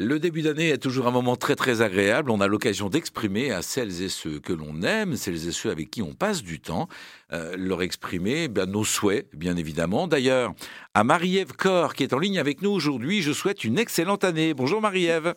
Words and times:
Le 0.00 0.20
début 0.20 0.42
d'année 0.42 0.68
est 0.68 0.78
toujours 0.78 1.08
un 1.08 1.10
moment 1.10 1.34
très 1.34 1.56
très 1.56 1.82
agréable. 1.82 2.30
On 2.30 2.40
a 2.40 2.46
l'occasion 2.46 2.88
d'exprimer 2.88 3.50
à 3.50 3.62
celles 3.62 4.00
et 4.00 4.08
ceux 4.08 4.38
que 4.38 4.52
l'on 4.52 4.82
aime, 4.82 5.16
celles 5.16 5.48
et 5.48 5.50
ceux 5.50 5.72
avec 5.72 5.90
qui 5.90 6.02
on 6.02 6.14
passe 6.14 6.44
du 6.44 6.60
temps, 6.60 6.86
euh, 7.32 7.56
leur 7.58 7.82
exprimer 7.82 8.44
eh 8.44 8.66
nos 8.66 8.84
souhaits, 8.84 9.26
bien 9.34 9.56
évidemment. 9.56 10.06
D'ailleurs, 10.06 10.54
à 10.94 11.02
Marie-Ève 11.02 11.52
Corr, 11.54 11.94
qui 11.94 12.04
est 12.04 12.12
en 12.12 12.20
ligne 12.20 12.38
avec 12.38 12.62
nous 12.62 12.70
aujourd'hui, 12.70 13.22
je 13.22 13.32
souhaite 13.32 13.64
une 13.64 13.76
excellente 13.76 14.22
année. 14.22 14.54
Bonjour 14.54 14.80
Marie-Ève. 14.80 15.34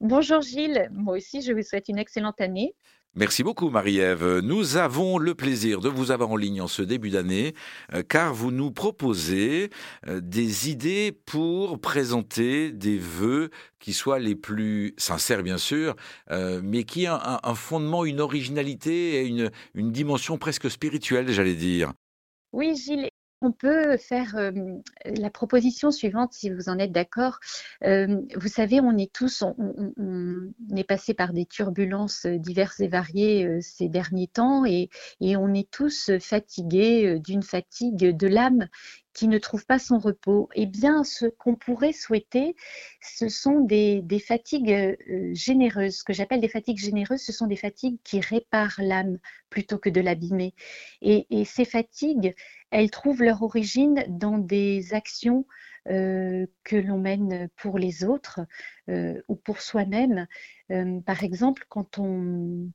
Bonjour 0.00 0.42
Gilles, 0.42 0.88
moi 0.92 1.16
aussi 1.16 1.40
je 1.40 1.52
vous 1.52 1.62
souhaite 1.62 1.88
une 1.88 1.98
excellente 1.98 2.40
année. 2.40 2.74
Merci 3.16 3.44
beaucoup 3.44 3.70
Marie-Ève. 3.70 4.40
Nous 4.40 4.76
avons 4.76 5.18
le 5.18 5.36
plaisir 5.36 5.78
de 5.78 5.88
vous 5.88 6.10
avoir 6.10 6.30
en 6.30 6.36
ligne 6.36 6.60
en 6.60 6.66
ce 6.66 6.82
début 6.82 7.10
d'année 7.10 7.54
euh, 7.92 8.02
car 8.02 8.34
vous 8.34 8.50
nous 8.50 8.72
proposez 8.72 9.70
euh, 10.08 10.20
des 10.20 10.68
idées 10.68 11.12
pour 11.24 11.80
présenter 11.80 12.72
des 12.72 12.98
vœux 12.98 13.50
qui 13.78 13.92
soient 13.92 14.18
les 14.18 14.34
plus 14.34 14.94
sincères 14.96 15.44
bien 15.44 15.58
sûr, 15.58 15.94
euh, 16.32 16.60
mais 16.64 16.82
qui 16.82 17.04
aient 17.04 17.08
un, 17.08 17.54
fondement, 17.54 18.04
une 18.04 18.20
originalité 18.20 19.22
et 19.22 19.26
une, 19.26 19.52
une 19.74 19.92
dimension 19.92 20.36
presque 20.36 20.68
spirituelle 20.68 21.30
j'allais 21.30 21.54
dire. 21.54 21.92
Oui, 22.52 22.74
Gilles, 22.74 23.08
on 23.44 23.52
peut 23.52 23.96
faire 23.96 24.36
la 25.04 25.30
proposition 25.30 25.90
suivante, 25.90 26.32
si 26.32 26.50
vous 26.50 26.68
en 26.68 26.78
êtes 26.78 26.92
d'accord. 26.92 27.38
vous 27.82 28.48
savez, 28.48 28.80
on 28.80 28.96
est 28.96 29.12
tous, 29.12 29.42
on, 29.42 30.52
est 30.76 30.84
passé 30.84 31.14
par 31.14 31.32
des 31.32 31.46
turbulences 31.46 32.26
diverses 32.26 32.80
et 32.80 32.88
variées 32.88 33.60
ces 33.60 33.88
derniers 33.88 34.28
temps 34.28 34.64
et, 34.64 34.88
on 35.20 35.52
est 35.54 35.70
tous 35.70 36.10
fatigués 36.20 37.18
d'une 37.20 37.42
fatigue 37.42 38.16
de 38.16 38.26
l'âme 38.26 38.68
qui 39.14 39.28
ne 39.28 39.38
trouve 39.38 39.64
pas 39.64 39.78
son 39.78 39.98
repos. 39.98 40.48
Eh 40.54 40.66
bien, 40.66 41.04
ce 41.04 41.26
qu'on 41.26 41.54
pourrait 41.54 41.92
souhaiter, 41.92 42.54
ce 43.00 43.28
sont 43.28 43.60
des, 43.60 44.04
fatigues 44.18 44.96
généreuses. 45.32 45.98
Ce 45.98 46.04
que 46.04 46.12
j'appelle 46.12 46.40
des 46.40 46.48
fatigues 46.48 46.78
généreuses, 46.78 47.22
ce 47.22 47.32
sont 47.32 47.46
des 47.46 47.56
fatigues 47.56 47.98
qui 48.04 48.20
réparent 48.20 48.80
l'âme 48.80 49.18
plutôt 49.50 49.78
que 49.78 49.90
de 49.90 50.00
l'abîmer. 50.00 50.54
et, 51.00 51.44
ces 51.44 51.64
fatigues, 51.64 52.34
elles 52.70 52.90
trouvent 52.90 53.22
leur 53.22 53.42
origine 53.42 54.04
dans 54.08 54.38
des 54.38 54.94
actions 54.94 55.46
euh, 55.90 56.46
que 56.64 56.76
l'on 56.76 56.98
mène 56.98 57.50
pour 57.56 57.78
les 57.78 58.04
autres 58.04 58.40
euh, 58.88 59.20
ou 59.28 59.36
pour 59.36 59.60
soi-même. 59.60 60.26
Euh, 60.70 61.00
par 61.00 61.22
exemple, 61.22 61.66
quand 61.68 61.98
on, 61.98 62.70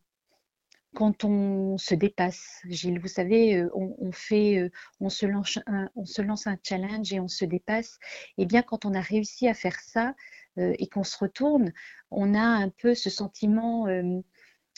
quand 0.95 1.23
on 1.23 1.77
se 1.77 1.93
dépasse, 1.95 2.61
Gilles, 2.67 2.99
vous 2.99 3.07
savez, 3.07 3.63
on, 3.73 4.11
fait, 4.11 4.71
on, 4.99 5.09
se 5.09 5.25
lance 5.25 5.59
un, 5.67 5.89
on 5.95 6.05
se 6.05 6.21
lance 6.21 6.47
un 6.47 6.57
challenge 6.63 7.13
et 7.13 7.19
on 7.19 7.27
se 7.27 7.45
dépasse. 7.45 7.99
Et 8.37 8.43
eh 8.43 8.45
bien, 8.45 8.63
quand 8.63 8.85
on 8.85 8.93
a 8.93 9.01
réussi 9.01 9.47
à 9.47 9.53
faire 9.53 9.79
ça 9.79 10.15
et 10.57 10.87
qu'on 10.87 11.03
se 11.03 11.17
retourne, 11.17 11.71
on 12.09 12.33
a 12.33 12.41
un 12.41 12.69
peu 12.69 12.95
ce 12.95 13.09
sentiment 13.09 13.87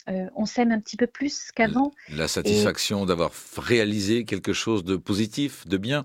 euh, 0.08 0.28
on 0.34 0.46
s'aime 0.46 0.72
un 0.72 0.80
petit 0.80 0.96
peu 0.96 1.06
plus 1.06 1.50
qu'avant. 1.54 1.92
La 2.08 2.28
satisfaction 2.28 3.06
d'avoir 3.06 3.32
réalisé 3.56 4.24
quelque 4.24 4.52
chose 4.52 4.84
de 4.84 4.96
positif, 4.96 5.66
de 5.66 5.76
bien. 5.76 6.04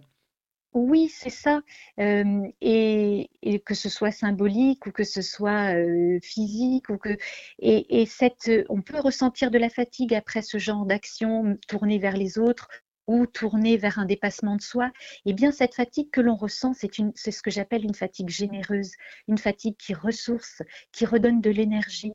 Oui, 0.74 1.10
c'est 1.10 1.30
ça. 1.32 1.62
Et, 1.98 3.30
que 3.66 3.74
ce 3.74 3.90
soit 3.90 4.12
symbolique 4.12 4.86
ou 4.86 4.92
que 4.92 5.04
ce 5.04 5.22
soit 5.22 5.74
physique, 6.22 6.90
ou 6.90 6.98
que 6.98 7.18
et, 7.60 8.06
cette, 8.06 8.52
on 8.70 8.82
peut 8.82 9.00
ressentir 9.00 9.52
de 9.52 9.58
la 9.58 9.70
fatigue 9.70 10.14
après 10.14 10.42
ce 10.42 10.58
genre 10.58 10.86
d'action 10.86 11.58
tournée 11.68 12.00
vers 12.00 12.16
les 12.18 12.38
autres 12.38 12.68
ou 13.08 13.26
tournée 13.26 13.78
vers 13.78 14.00
un 14.00 14.06
dépassement 14.06 14.56
de 14.58 14.62
soi. 14.62 14.88
Et 15.26 15.32
eh 15.32 15.34
bien, 15.34 15.52
cette 15.52 15.76
fatigue 15.76 16.12
que 16.12 16.22
l'on 16.22 16.36
ressent, 16.36 16.74
c'est 16.74 16.92
ce 17.32 17.42
que 17.42 17.52
j'appelle 17.52 17.84
une 17.86 17.96
fatigue 17.96 18.30
généreuse, 18.30 18.92
une 19.28 19.38
fatigue 19.38 19.78
qui 19.78 19.94
ressource, 19.94 20.62
qui 20.92 21.06
redonne 21.06 21.42
de 21.42 21.50
l'énergie, 21.50 22.14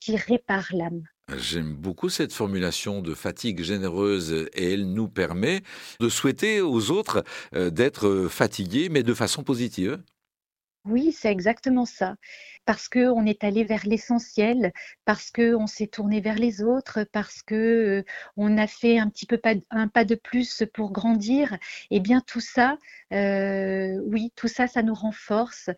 qui 0.00 0.16
répare 0.16 0.68
l'âme. 0.72 1.02
J'aime 1.36 1.74
beaucoup 1.74 2.08
cette 2.08 2.32
formulation 2.32 3.02
de 3.02 3.12
fatigue 3.12 3.62
généreuse 3.62 4.48
et 4.54 4.72
elle 4.72 4.92
nous 4.92 5.08
permet 5.08 5.60
de 6.00 6.08
souhaiter 6.08 6.62
aux 6.62 6.90
autres 6.90 7.22
euh, 7.54 7.68
d'être 7.68 8.28
fatigués, 8.30 8.88
mais 8.88 9.02
de 9.02 9.12
façon 9.12 9.42
positive. 9.42 10.00
Oui, 10.84 11.12
c'est 11.12 11.30
exactement 11.30 11.84
ça. 11.84 12.16
Parce 12.64 12.88
qu'on 12.88 13.26
est 13.26 13.44
allé 13.44 13.64
vers 13.64 13.84
l'essentiel, 13.86 14.72
parce 15.04 15.30
qu'on 15.30 15.66
s'est 15.66 15.86
tourné 15.86 16.20
vers 16.22 16.36
les 16.36 16.62
autres, 16.62 17.04
parce 17.12 17.42
qu'on 17.42 17.54
euh, 17.56 18.02
a 18.38 18.66
fait 18.66 18.98
un 18.98 19.10
petit 19.10 19.26
peu 19.26 19.38
un 19.70 19.88
pas 19.88 20.04
de 20.06 20.14
plus 20.14 20.64
pour 20.72 20.92
grandir. 20.92 21.58
Eh 21.90 22.00
bien, 22.00 22.22
tout 22.26 22.40
ça, 22.40 22.78
euh, 23.12 24.00
oui, 24.06 24.32
tout 24.34 24.48
ça, 24.48 24.66
ça 24.66 24.82
nous 24.82 24.94
renforce. 24.94 25.68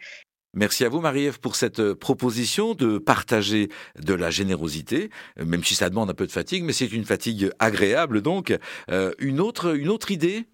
Merci 0.52 0.84
à 0.84 0.88
vous, 0.88 1.00
Marie-Ève, 1.00 1.38
pour 1.38 1.54
cette 1.54 1.78
euh, 1.78 1.94
proposition 1.94 2.74
de 2.74 2.98
partager 2.98 3.68
de 3.96 4.14
la 4.14 4.30
générosité, 4.30 5.10
euh, 5.38 5.44
même 5.44 5.62
si 5.62 5.76
ça 5.76 5.88
demande 5.88 6.10
un 6.10 6.14
peu 6.14 6.26
de 6.26 6.32
fatigue, 6.32 6.64
mais 6.64 6.72
c'est 6.72 6.90
une 6.90 7.04
fatigue 7.04 7.52
agréable. 7.60 8.20
Donc, 8.20 8.56
euh, 8.90 9.12
une, 9.20 9.38
autre, 9.40 9.76
une 9.76 9.88
autre 9.88 10.10
idée? 10.10 10.46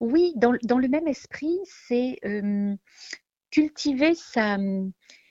Oui, 0.00 0.34
dans, 0.36 0.52
le 0.52 0.88
même 0.88 1.08
esprit, 1.08 1.58
c'est 1.64 2.18
cultiver 3.50 4.14
sa, 4.14 4.58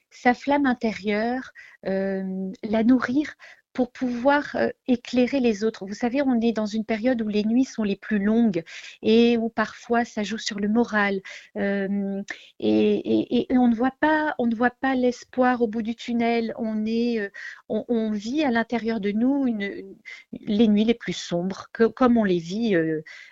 sa, 0.09 0.33
flamme 0.33 0.65
intérieure, 0.65 1.51
la 1.83 2.83
nourrir 2.83 3.33
pour 3.77 3.91
pouvoir 3.91 4.55
euh, 4.55 4.69
éclairer 4.87 5.39
les 5.39 5.63
autres. 5.63 5.85
Vous 5.85 5.93
savez, 5.93 6.23
on 6.23 6.41
est 6.41 6.51
dans 6.51 6.65
une 6.65 6.83
période 6.83 7.21
où 7.21 7.27
les 7.27 7.43
nuits 7.43 7.63
sont 7.63 7.83
les 7.83 7.95
plus 7.95 8.17
longues 8.17 8.63
et 9.03 9.37
où 9.37 9.49
parfois 9.49 10.03
ça 10.03 10.23
joue 10.23 10.39
sur 10.39 10.59
le 10.59 10.67
moral. 10.67 11.21
Euh, 11.57 12.23
et, 12.59 13.45
on 13.51 13.67
ne 13.67 13.75
voit 13.75 13.93
pas, 13.99 14.33
on 14.39 14.47
ne 14.47 14.55
voit 14.55 14.71
pas 14.71 14.95
l'espoir 14.95 15.61
au 15.61 15.67
bout 15.67 15.83
du 15.83 15.95
tunnel. 15.95 16.55
On 16.57 16.87
est, 16.87 17.19
euh, 17.19 17.29
on, 17.69 18.09
vit 18.09 18.43
à 18.43 18.49
l'intérieur 18.49 18.99
de 18.99 19.11
nous 19.11 19.45
les 19.45 20.67
nuits 20.67 20.83
les 20.83 20.95
plus 20.95 21.13
sombres, 21.13 21.67
que, 21.71 21.83
comme 21.83 22.17
on 22.17 22.23
les 22.23 22.39
vit 22.39 22.75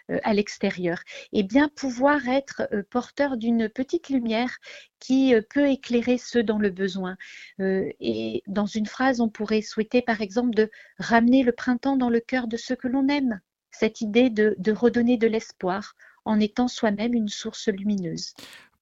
à 0.09 0.33
l'extérieur. 0.35 0.99
Et 1.33 1.41
bien 1.41 1.69
pouvoir 1.69 2.27
être 2.27 2.69
porteur 2.91 3.37
d'une 3.37 3.67
petite 3.67 4.09
lumière 4.09 4.57
qui 4.99 5.33
peut 5.49 5.69
éclairer 5.69 6.17
ceux 6.17 6.43
dans 6.43 6.59
le 6.59 6.69
besoin. 6.69 7.15
et 7.59 8.43
dans 8.47 8.65
une 8.65 8.85
phrase, 8.85 9.21
on 9.21 9.29
pourrait 9.29 9.61
souhaiter, 9.61 10.01
par 10.01 10.21
exemple 10.21 10.34
de 10.43 10.69
ramener 10.99 11.43
le 11.43 11.51
printemps 11.51 11.97
dans 11.97 12.09
le 12.09 12.19
cœur 12.19 12.47
de 12.47 12.57
ceux 12.57 12.75
que 12.75 12.87
l'on 12.87 13.07
aime, 13.07 13.39
cette 13.71 14.01
idée 14.01 14.29
de, 14.29 14.55
redonner 14.71 15.17
de 15.17 15.27
l'espoir 15.27 15.95
en 16.25 16.39
étant 16.39 16.67
soi-même 16.67 17.13
une 17.13 17.29
source 17.29 17.67
lumineuse. 17.67 18.33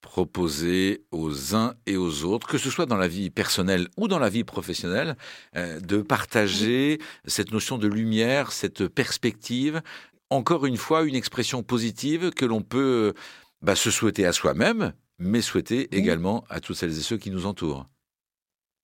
Proposer 0.02 1.06
aux 1.12 1.56
uns 1.56 1.76
et 1.86 1.96
aux 1.96 2.26
autres, 2.26 2.48
que 2.48 2.58
ce 2.58 2.70
soit 2.70 2.86
dans 2.86 2.98
la 2.98 3.08
vie 3.08 3.30
personnelle 3.30 3.88
ou 3.98 4.08
dans 4.08 4.20
la 4.20 4.30
vie 4.30 4.44
professionnelle, 4.44 5.16
euh, 5.56 5.80
de 5.80 6.02
partager 6.02 7.00
cette 7.26 7.52
notion 7.52 7.78
de 7.78 7.88
lumière, 7.88 8.52
cette 8.52 8.88
perspective. 8.88 9.82
Encore 10.30 10.66
une 10.66 10.78
fois, 10.78 11.04
une 11.04 11.16
expression 11.16 11.64
positive 11.64 12.32
que 12.32 12.46
l'on 12.46 12.62
peut 12.62 13.14
bah, 13.62 13.76
se 13.76 13.92
souhaiter 13.92 14.26
à 14.26 14.34
soi-même, 14.34 14.94
mais 15.20 15.42
souhaiter 15.42 15.96
également 15.96 16.44
à 16.50 16.60
toutes 16.60 16.76
celles 16.76 16.98
et 16.98 17.02
ceux 17.02 17.18
qui 17.18 17.32
nous 17.32 17.46
entourent 17.46 17.88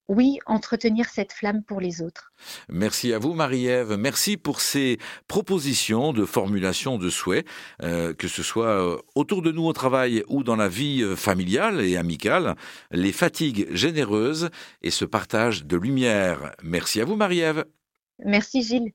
oui, 0.10 0.40
entretenir 0.48 1.08
cette 1.08 1.32
flamme 1.32 1.64
pour 1.64 1.80
les 1.80 2.02
autres. 2.02 2.34
Merci 2.68 3.14
à 3.14 3.20
vous, 3.20 3.34
Marie-Ève. 3.34 3.96
Merci 3.98 4.38
pour 4.38 4.60
ces 4.60 4.98
propositions 5.28 6.14
de 6.14 6.26
formulation 6.26 6.98
de 6.98 7.10
souhaits, 7.10 7.46
euh, 7.84 8.14
que 8.16 8.28
ce 8.28 8.42
soit 8.42 8.70
euh, 8.70 8.98
autour 9.14 9.44
de 9.44 9.52
nous 9.52 9.66
au 9.66 9.74
travail 9.74 10.24
ou 10.28 10.44
dans 10.44 10.56
la 10.56 10.68
vie 10.68 11.04
euh, 11.04 11.16
familiale 11.16 11.82
et 11.82 11.96
amicale, 11.96 12.56
les 12.92 13.12
fatigues 13.12 13.68
généreuses 13.72 14.50
et 14.82 14.90
ce 14.90 15.06
partage 15.06 15.66
de 15.66 15.78
lumière. 15.78 16.56
Merci 16.64 17.02
à 17.02 17.06
vous, 17.06 17.16
Marie-Ève. 17.16 17.66
Merci, 18.26 18.64
Gilles. 18.64 18.92